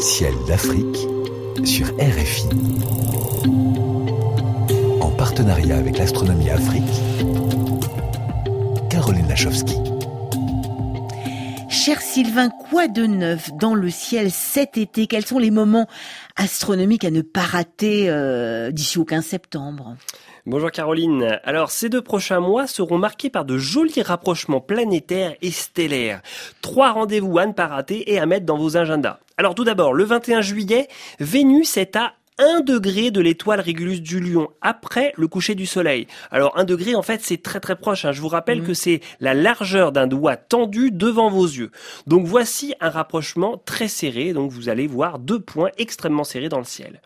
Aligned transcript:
Ciel 0.00 0.32
d'Afrique 0.48 0.96
sur 1.62 1.86
RFI. 1.98 2.48
En 5.02 5.10
partenariat 5.10 5.76
avec 5.76 5.98
l'Astronomie 5.98 6.48
Afrique, 6.48 6.82
Caroline 8.88 9.28
Lachowski. 9.28 9.76
Cher 11.68 12.00
Sylvain, 12.00 12.48
quoi 12.48 12.88
de 12.88 13.04
neuf 13.04 13.50
dans 13.52 13.74
le 13.74 13.90
ciel 13.90 14.30
cet 14.30 14.78
été? 14.78 15.06
Quels 15.06 15.26
sont 15.26 15.38
les 15.38 15.50
moments 15.50 15.86
astronomiques 16.36 17.04
à 17.04 17.10
ne 17.10 17.20
pas 17.20 17.42
rater 17.42 18.08
euh, 18.08 18.70
d'ici 18.70 18.98
au 18.98 19.04
15 19.04 19.22
septembre? 19.22 19.96
Bonjour 20.46 20.70
Caroline. 20.70 21.38
Alors 21.44 21.70
ces 21.70 21.90
deux 21.90 22.00
prochains 22.00 22.40
mois 22.40 22.66
seront 22.66 22.96
marqués 22.96 23.28
par 23.28 23.44
de 23.44 23.58
jolis 23.58 24.00
rapprochements 24.00 24.62
planétaires 24.62 25.34
et 25.42 25.50
stellaires. 25.50 26.22
Trois 26.62 26.92
rendez-vous 26.92 27.38
à 27.38 27.44
ne 27.44 27.52
pas 27.52 27.66
rater 27.66 28.10
et 28.10 28.18
à 28.18 28.24
mettre 28.24 28.46
dans 28.46 28.56
vos 28.56 28.78
agendas. 28.78 29.18
Alors 29.40 29.54
tout 29.54 29.64
d'abord, 29.64 29.94
le 29.94 30.04
21 30.04 30.42
juillet, 30.42 30.86
Vénus 31.18 31.78
est 31.78 31.96
à 31.96 32.12
1 32.40 32.62
degré 32.62 33.10
de 33.10 33.20
l'étoile 33.20 33.60
Régulus 33.60 34.00
du 34.00 34.18
Lion 34.18 34.48
après 34.62 35.12
le 35.18 35.28
coucher 35.28 35.54
du 35.54 35.66
soleil. 35.66 36.06
Alors 36.30 36.58
1 36.58 36.64
degré 36.64 36.94
en 36.94 37.02
fait 37.02 37.20
c'est 37.22 37.42
très 37.42 37.60
très 37.60 37.76
proche. 37.76 38.06
Hein. 38.06 38.12
Je 38.12 38.22
vous 38.22 38.28
rappelle 38.28 38.62
mmh. 38.62 38.66
que 38.66 38.72
c'est 38.72 39.00
la 39.20 39.34
largeur 39.34 39.92
d'un 39.92 40.06
doigt 40.06 40.36
tendu 40.36 40.90
devant 40.90 41.28
vos 41.28 41.44
yeux. 41.44 41.70
Donc 42.06 42.26
voici 42.26 42.74
un 42.80 42.88
rapprochement 42.88 43.60
très 43.66 43.88
serré. 43.88 44.32
Donc 44.32 44.52
vous 44.52 44.70
allez 44.70 44.86
voir 44.86 45.18
deux 45.18 45.38
points 45.38 45.68
extrêmement 45.76 46.24
serrés 46.24 46.48
dans 46.48 46.58
le 46.58 46.64
ciel. 46.64 47.02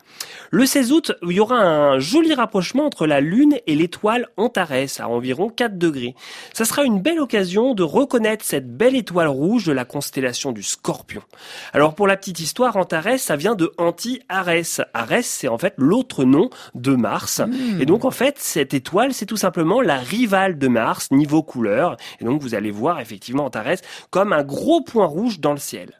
Le 0.51 0.65
16 0.65 0.91
août, 0.93 1.11
il 1.21 1.33
y 1.33 1.41
aura 1.41 1.57
un 1.57 1.99
joli 1.99 2.33
rapprochement 2.33 2.85
entre 2.85 3.05
la 3.05 3.19
Lune 3.19 3.57
et 3.67 3.75
l'étoile 3.75 4.29
Antares 4.37 4.71
à 4.99 5.09
environ 5.09 5.49
4 5.49 5.77
degrés. 5.77 6.15
Ça 6.53 6.63
sera 6.63 6.85
une 6.85 7.01
belle 7.01 7.19
occasion 7.19 7.73
de 7.73 7.83
reconnaître 7.83 8.45
cette 8.45 8.77
belle 8.77 8.95
étoile 8.95 9.27
rouge 9.27 9.65
de 9.65 9.73
la 9.73 9.83
constellation 9.83 10.53
du 10.53 10.63
Scorpion. 10.63 11.23
Alors 11.73 11.93
pour 11.93 12.07
la 12.07 12.15
petite 12.15 12.39
histoire, 12.39 12.77
Antares 12.77 13.19
ça 13.19 13.35
vient 13.35 13.55
de 13.55 13.73
Anti-Arès. 13.77 14.79
C'est 15.27 15.47
en 15.47 15.57
fait 15.57 15.73
l'autre 15.77 16.23
nom 16.23 16.49
de 16.73 16.95
Mars. 16.95 17.39
Hmm. 17.39 17.81
Et 17.81 17.85
donc 17.85 18.05
en 18.05 18.11
fait, 18.11 18.35
cette 18.39 18.73
étoile, 18.73 19.13
c'est 19.13 19.25
tout 19.25 19.37
simplement 19.37 19.81
la 19.81 19.97
rivale 19.97 20.57
de 20.57 20.67
Mars 20.67 21.11
niveau 21.11 21.43
couleur. 21.43 21.97
Et 22.19 22.25
donc 22.25 22.41
vous 22.41 22.55
allez 22.55 22.71
voir 22.71 22.99
effectivement 22.99 23.45
Antares 23.45 23.77
comme 24.09 24.33
un 24.33 24.43
gros 24.43 24.81
point 24.81 25.05
rouge 25.05 25.39
dans 25.39 25.51
le 25.51 25.59
ciel. 25.59 25.91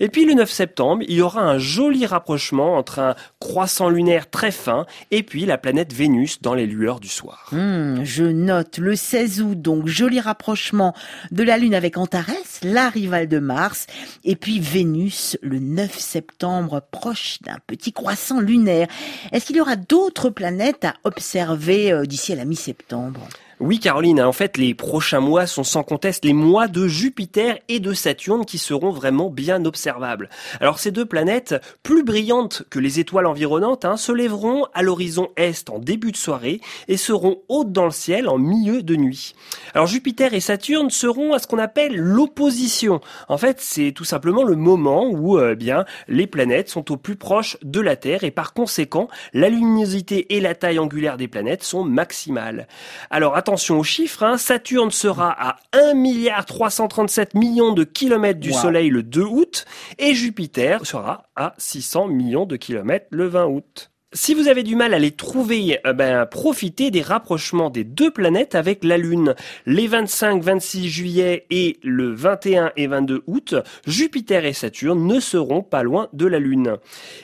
Et 0.00 0.08
puis 0.08 0.24
le 0.24 0.34
9 0.34 0.50
septembre, 0.50 1.02
il 1.06 1.16
y 1.16 1.20
aura 1.20 1.42
un 1.42 1.58
joli 1.58 2.06
rapprochement 2.06 2.76
entre 2.76 2.98
un 2.98 3.14
croissant 3.40 3.88
lunaire 3.88 4.30
très 4.30 4.50
fin 4.50 4.86
et 5.10 5.22
puis 5.22 5.46
la 5.46 5.58
planète 5.58 5.92
Vénus 5.92 6.40
dans 6.40 6.54
les 6.54 6.66
lueurs 6.66 7.00
du 7.00 7.08
soir. 7.08 7.48
Hmm, 7.52 8.02
je 8.02 8.24
note 8.24 8.78
le 8.78 8.96
16 8.96 9.42
août, 9.42 9.60
donc 9.60 9.86
joli 9.86 10.20
rapprochement 10.20 10.94
de 11.30 11.42
la 11.42 11.58
Lune 11.58 11.74
avec 11.74 11.98
Antares, 11.98 12.51
la 12.64 12.88
rivale 12.88 13.28
de 13.28 13.38
Mars, 13.38 13.86
et 14.24 14.36
puis 14.36 14.60
Vénus 14.60 15.36
le 15.42 15.58
9 15.58 15.98
septembre, 15.98 16.82
proche 16.90 17.38
d'un 17.42 17.58
petit 17.66 17.92
croissant 17.92 18.40
lunaire. 18.40 18.88
Est-ce 19.32 19.46
qu'il 19.46 19.56
y 19.56 19.60
aura 19.60 19.76
d'autres 19.76 20.30
planètes 20.30 20.84
à 20.84 20.94
observer 21.04 21.92
euh, 21.92 22.04
d'ici 22.04 22.32
à 22.32 22.36
la 22.36 22.44
mi-septembre? 22.44 23.20
Oui, 23.62 23.78
Caroline, 23.78 24.20
en 24.20 24.32
fait, 24.32 24.56
les 24.56 24.74
prochains 24.74 25.20
mois 25.20 25.46
sont 25.46 25.62
sans 25.62 25.84
conteste 25.84 26.24
les 26.24 26.32
mois 26.32 26.66
de 26.66 26.88
Jupiter 26.88 27.58
et 27.68 27.78
de 27.78 27.92
Saturne 27.92 28.44
qui 28.44 28.58
seront 28.58 28.90
vraiment 28.90 29.30
bien 29.30 29.64
observables. 29.64 30.30
Alors 30.60 30.80
ces 30.80 30.90
deux 30.90 31.06
planètes, 31.06 31.54
plus 31.84 32.02
brillantes 32.02 32.64
que 32.70 32.80
les 32.80 32.98
étoiles 32.98 33.26
environnantes, 33.26 33.84
hein, 33.84 33.96
se 33.96 34.10
lèveront 34.10 34.66
à 34.74 34.82
l'horizon 34.82 35.28
est 35.36 35.70
en 35.70 35.78
début 35.78 36.10
de 36.10 36.16
soirée 36.16 36.60
et 36.88 36.96
seront 36.96 37.40
hautes 37.48 37.70
dans 37.70 37.84
le 37.84 37.92
ciel 37.92 38.28
en 38.28 38.36
milieu 38.36 38.82
de 38.82 38.96
nuit. 38.96 39.36
Alors 39.74 39.86
Jupiter 39.86 40.34
et 40.34 40.40
Saturne 40.40 40.90
seront 40.90 41.32
à 41.32 41.38
ce 41.38 41.46
qu'on 41.46 41.58
appelle 41.58 41.94
l'opposition. 41.94 43.00
En 43.28 43.38
fait, 43.38 43.60
c'est 43.60 43.92
tout 43.92 44.02
simplement 44.02 44.42
le 44.42 44.56
moment 44.56 45.06
où 45.08 45.38
euh, 45.38 45.54
bien 45.54 45.84
les 46.08 46.26
planètes 46.26 46.68
sont 46.68 46.90
au 46.90 46.96
plus 46.96 47.14
proche 47.14 47.58
de 47.62 47.80
la 47.80 47.94
Terre 47.94 48.24
et 48.24 48.32
par 48.32 48.54
conséquent, 48.54 49.06
la 49.32 49.48
luminosité 49.48 50.34
et 50.34 50.40
la 50.40 50.56
taille 50.56 50.80
angulaire 50.80 51.16
des 51.16 51.28
planètes 51.28 51.62
sont 51.62 51.84
maximales. 51.84 52.66
Alors 53.08 53.36
attention 53.36 53.51
aux 53.52 53.82
chiffres, 53.82 54.22
hein. 54.22 54.38
Saturne 54.38 54.90
sera 54.90 55.30
à 55.30 55.58
1 55.72 55.94
milliard 55.94 56.44
337 56.44 57.34
millions 57.34 57.72
de 57.72 57.84
kilomètres 57.84 58.40
du 58.40 58.52
Soleil 58.52 58.88
le 58.88 59.02
2 59.02 59.22
août 59.22 59.66
et 59.98 60.14
Jupiter 60.14 60.84
sera 60.86 61.24
à 61.36 61.54
600 61.58 62.08
millions 62.08 62.46
de 62.46 62.56
kilomètres 62.56 63.06
le 63.10 63.26
20 63.26 63.46
août. 63.46 63.91
Si 64.14 64.34
vous 64.34 64.48
avez 64.48 64.62
du 64.62 64.76
mal 64.76 64.92
à 64.92 64.98
les 64.98 65.12
trouver, 65.12 65.78
euh, 65.86 65.94
ben, 65.94 66.26
profitez 66.26 66.90
des 66.90 67.00
rapprochements 67.00 67.70
des 67.70 67.82
deux 67.82 68.10
planètes 68.10 68.54
avec 68.54 68.84
la 68.84 68.98
Lune. 68.98 69.34
Les 69.64 69.88
25-26 69.88 70.84
juillet 70.86 71.46
et 71.48 71.78
le 71.82 72.12
21 72.12 72.72
et 72.76 72.88
22 72.88 73.22
août, 73.26 73.54
Jupiter 73.86 74.44
et 74.44 74.52
Saturne 74.52 75.06
ne 75.06 75.18
seront 75.18 75.62
pas 75.62 75.82
loin 75.82 76.08
de 76.12 76.26
la 76.26 76.40
Lune. 76.40 76.76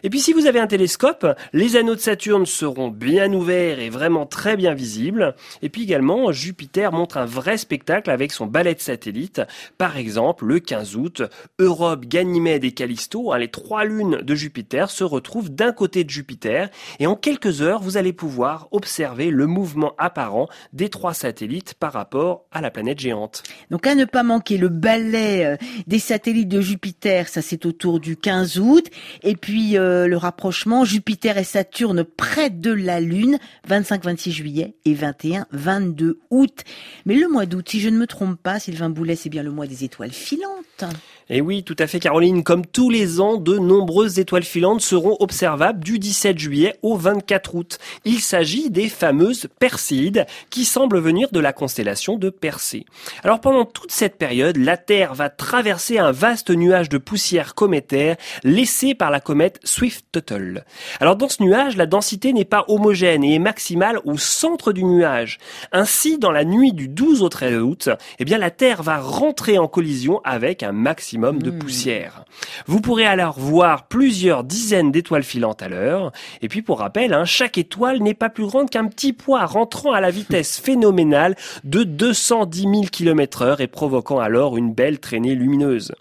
Et 0.03 0.09
puis 0.09 0.19
si 0.19 0.32
vous 0.32 0.47
avez 0.47 0.60
un 0.60 0.66
télescope, 0.66 1.26
les 1.53 1.76
anneaux 1.76 1.94
de 1.94 2.00
Saturne 2.00 2.47
seront 2.47 2.88
bien 2.88 3.34
ouverts 3.34 3.81
et 3.81 3.91
vraiment 3.91 4.25
très 4.25 4.56
bien 4.56 4.72
visibles. 4.72 5.34
Et 5.60 5.69
puis 5.69 5.82
également, 5.82 6.32
Jupiter 6.32 6.93
montre 6.93 7.19
un 7.19 7.26
vrai 7.26 7.59
spectacle 7.59 8.10
avec 8.10 8.32
son 8.32 8.47
balai 8.47 8.75
de 8.75 8.81
satellites. 8.81 9.43
Par 9.76 9.99
exemple, 9.99 10.47
le 10.47 10.59
15 10.59 10.97
août, 10.97 11.22
Europe, 11.59 12.06
Ganymède 12.06 12.65
et 12.65 12.72
Callisto, 12.72 13.31
hein, 13.31 13.38
les 13.38 13.49
trois 13.49 13.84
lunes 13.84 14.22
de 14.22 14.34
Jupiter, 14.34 14.88
se 14.88 15.05
retrouvent 15.05 15.50
d'un 15.50 15.72
côté 15.72 16.03
de 16.03 16.09
Jupiter 16.09 16.70
et 16.98 17.06
en 17.06 17.16
quelques 17.16 17.62
heures, 17.62 17.80
vous 17.80 17.96
allez 17.96 18.12
pouvoir 18.12 18.68
observer 18.70 19.30
le 19.30 19.46
mouvement 19.46 19.94
apparent 19.98 20.48
des 20.72 20.88
trois 20.88 21.14
satellites 21.14 21.74
par 21.74 21.92
rapport 21.92 22.44
à 22.50 22.60
la 22.60 22.70
planète 22.70 23.00
géante. 23.00 23.42
Donc 23.70 23.86
à 23.86 23.94
ne 23.94 24.04
pas 24.04 24.22
manquer 24.22 24.58
le 24.58 24.68
balai 24.68 25.44
euh, 25.44 25.56
des 25.86 25.98
satellites 25.98 26.48
de 26.48 26.60
Jupiter, 26.60 27.28
ça 27.28 27.42
c'est 27.42 27.66
autour 27.66 28.00
du 28.00 28.16
15 28.16 28.58
août, 28.58 28.86
et 29.22 29.36
puis 29.36 29.76
euh, 29.76 30.06
le 30.06 30.16
rapprochement 30.16 30.84
Jupiter 30.84 31.38
et 31.38 31.44
Saturne 31.44 32.04
près 32.04 32.50
de 32.50 32.72
la 32.72 33.00
Lune, 33.00 33.38
25-26 33.68 34.30
juillet 34.30 34.74
et 34.84 34.94
21-22 34.94 36.14
août. 36.30 36.64
Mais 37.06 37.14
le 37.14 37.28
mois 37.28 37.46
d'août, 37.46 37.68
si 37.68 37.80
je 37.80 37.88
ne 37.88 37.98
me 37.98 38.06
trompe 38.06 38.40
pas, 38.40 38.58
Sylvain 38.58 38.90
Boulet, 38.90 39.16
c'est 39.16 39.28
bien 39.28 39.42
le 39.42 39.50
mois 39.50 39.66
des 39.66 39.84
étoiles 39.84 40.12
filantes. 40.12 40.84
Et 41.30 41.42
oui, 41.42 41.62
tout 41.62 41.76
à 41.78 41.86
fait 41.86 42.00
Caroline, 42.00 42.42
comme 42.42 42.64
tous 42.64 42.88
les 42.88 43.20
ans, 43.20 43.36
de 43.36 43.58
nombreuses 43.58 44.18
étoiles 44.18 44.44
filantes 44.44 44.80
seront 44.80 45.14
observables 45.20 45.84
du 45.84 45.98
17 45.98 46.38
juillet 46.38 46.76
au 46.80 46.96
24 46.96 47.54
août. 47.54 47.78
Il 48.06 48.20
s'agit 48.20 48.70
des 48.70 48.88
fameuses 48.88 49.46
Perséides 49.58 50.24
qui 50.48 50.64
semblent 50.64 50.98
venir 50.98 51.28
de 51.30 51.38
la 51.38 51.52
constellation 51.52 52.16
de 52.16 52.30
Persée. 52.30 52.86
Alors 53.24 53.42
pendant 53.42 53.66
toute 53.66 53.92
cette 53.92 54.16
période, 54.16 54.56
la 54.56 54.78
Terre 54.78 55.12
va 55.12 55.28
traverser 55.28 55.98
un 55.98 56.12
vaste 56.12 56.48
nuage 56.48 56.88
de 56.88 56.96
poussière 56.96 57.54
cométaire 57.54 58.16
laissé 58.42 58.94
par 58.94 59.10
la 59.10 59.20
comète 59.20 59.60
Swift-Tuttle. 59.64 60.64
Alors 60.98 61.16
dans 61.16 61.28
ce 61.28 61.42
nuage, 61.42 61.76
la 61.76 61.84
densité 61.84 62.32
n'est 62.32 62.46
pas 62.46 62.64
homogène 62.68 63.22
et 63.22 63.34
est 63.34 63.38
maximale 63.38 64.00
au 64.06 64.16
centre 64.16 64.72
du 64.72 64.82
nuage. 64.82 65.36
Ainsi, 65.72 66.16
dans 66.16 66.32
la 66.32 66.46
nuit 66.46 66.72
du 66.72 66.88
12 66.88 67.20
au 67.22 67.28
13 67.28 67.58
août, 67.60 67.90
eh 68.18 68.24
bien 68.24 68.38
la 68.38 68.50
Terre 68.50 68.82
va 68.82 68.98
rentrer 68.98 69.58
en 69.58 69.68
collision 69.68 70.22
avec 70.24 70.62
un 70.62 70.72
maximum 70.72 71.17
de 71.18 71.50
hmm. 71.50 71.58
poussière. 71.58 72.24
Vous 72.66 72.80
pourrez 72.80 73.06
alors 73.06 73.38
voir 73.38 73.88
plusieurs 73.88 74.44
dizaines 74.44 74.92
d'étoiles 74.92 75.22
filantes 75.22 75.62
à 75.62 75.68
l'heure. 75.68 76.12
Et 76.42 76.48
puis 76.48 76.62
pour 76.62 76.78
rappel, 76.78 77.12
hein, 77.12 77.24
chaque 77.24 77.58
étoile 77.58 78.00
n'est 78.00 78.14
pas 78.14 78.30
plus 78.30 78.46
grande 78.46 78.70
qu'un 78.70 78.86
petit 78.86 79.12
poids 79.12 79.44
rentrant 79.44 79.92
à 79.92 80.00
la 80.00 80.10
vitesse 80.10 80.58
phénoménale 80.64 81.36
de 81.64 81.82
210 81.82 82.60
000 82.62 82.82
km 82.92 83.42
heure 83.42 83.60
et 83.60 83.66
provoquant 83.66 84.18
alors 84.18 84.56
une 84.56 84.72
belle 84.72 85.00
traînée 85.00 85.34
lumineuse. 85.34 85.92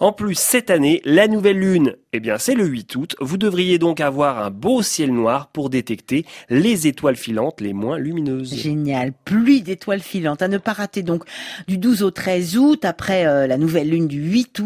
En 0.00 0.12
plus, 0.12 0.38
cette 0.38 0.70
année, 0.70 1.00
la 1.04 1.28
nouvelle 1.28 1.58
lune, 1.58 1.96
eh 2.12 2.20
bien 2.20 2.38
c'est 2.38 2.54
le 2.54 2.64
8 2.64 2.96
août. 2.96 3.16
Vous 3.20 3.36
devriez 3.36 3.78
donc 3.78 4.00
avoir 4.00 4.42
un 4.42 4.50
beau 4.50 4.82
ciel 4.82 5.12
noir 5.12 5.48
pour 5.48 5.70
détecter 5.70 6.24
les 6.48 6.86
étoiles 6.86 7.16
filantes 7.16 7.60
les 7.60 7.72
moins 7.72 7.98
lumineuses. 7.98 8.54
Génial, 8.54 9.12
pluie 9.24 9.62
d'étoiles 9.62 10.00
filantes 10.00 10.42
à 10.42 10.48
ne 10.48 10.58
pas 10.58 10.72
rater 10.72 11.02
donc 11.02 11.24
du 11.68 11.78
12 11.78 12.02
au 12.02 12.10
13 12.10 12.56
août 12.56 12.84
après 12.84 13.26
euh, 13.26 13.46
la 13.46 13.58
nouvelle 13.58 13.90
lune 13.90 14.08
du 14.08 14.22
8 14.22 14.58
août 14.60 14.61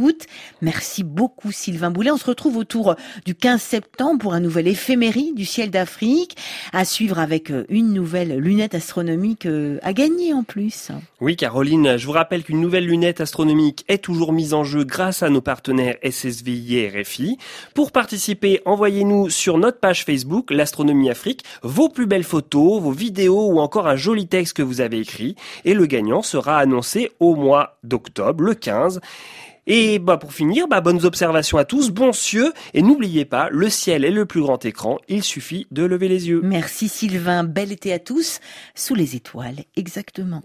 Merci 0.62 1.02
beaucoup 1.02 1.52
Sylvain 1.52 1.90
Boulet. 1.90 2.10
On 2.10 2.16
se 2.16 2.26
retrouve 2.26 2.56
autour 2.56 2.96
du 3.24 3.34
15 3.34 3.60
septembre 3.60 4.20
pour 4.20 4.34
un 4.34 4.40
nouvel 4.40 4.68
éphémérie 4.68 5.32
du 5.34 5.44
ciel 5.44 5.70
d'Afrique 5.70 6.36
à 6.72 6.84
suivre 6.84 7.18
avec 7.18 7.50
euh, 7.50 7.64
une 7.68 7.92
nouvelle 7.92 8.38
lunette 8.38 8.74
astronomique 8.74 9.46
euh, 9.46 9.78
à 9.82 9.92
gagner 9.92 10.32
en 10.32 10.42
plus. 10.42 10.90
Oui 11.20 11.36
Caroline, 11.36 11.96
je 11.96 12.06
vous 12.06 12.12
rappelle 12.12 12.44
qu'une 12.44 12.60
nouvelle 12.60 12.86
lunette 12.86 13.20
astronomique 13.20 13.84
est 13.88 14.02
toujours 14.02 14.32
mise 14.32 14.54
en 14.54 14.64
jeu 14.64 14.84
grâce 14.84 15.22
à 15.22 15.30
nos 15.30 15.40
partenaires 15.40 15.96
SSVI 16.02 16.76
et 16.76 16.88
RFI. 16.88 17.38
Pour 17.74 17.92
participer, 17.92 18.60
envoyez-nous 18.64 19.30
sur 19.30 19.58
notre 19.58 19.80
page 19.80 20.04
Facebook 20.04 20.50
l'Astronomie 20.50 21.10
Afrique 21.10 21.42
vos 21.62 21.88
plus 21.88 22.06
belles 22.06 22.24
photos, 22.24 22.80
vos 22.80 22.92
vidéos 22.92 23.48
ou 23.52 23.60
encore 23.60 23.88
un 23.88 23.96
joli 23.96 24.26
texte 24.26 24.56
que 24.56 24.62
vous 24.62 24.80
avez 24.80 25.00
écrit 25.00 25.36
et 25.64 25.74
le 25.74 25.86
gagnant 25.86 26.22
sera 26.22 26.58
annoncé 26.58 27.12
au 27.20 27.34
mois 27.34 27.78
d'octobre, 27.82 28.42
le 28.42 28.54
15. 28.54 29.00
Et 29.66 29.98
bah 29.98 30.16
pour 30.16 30.32
finir, 30.32 30.68
bah 30.68 30.80
bonnes 30.80 31.04
observations 31.04 31.58
à 31.58 31.64
tous, 31.64 31.90
bons 31.90 32.12
cieux, 32.12 32.52
et 32.72 32.82
n'oubliez 32.82 33.24
pas, 33.24 33.48
le 33.50 33.68
ciel 33.68 34.04
est 34.04 34.10
le 34.10 34.24
plus 34.24 34.40
grand 34.40 34.64
écran, 34.64 34.98
il 35.08 35.24
suffit 35.24 35.66
de 35.72 35.84
lever 35.84 36.08
les 36.08 36.28
yeux. 36.28 36.40
Merci 36.42 36.88
Sylvain, 36.88 37.42
bel 37.42 37.72
été 37.72 37.92
à 37.92 37.98
tous, 37.98 38.40
sous 38.76 38.94
les 38.94 39.16
étoiles, 39.16 39.64
exactement. 39.74 40.42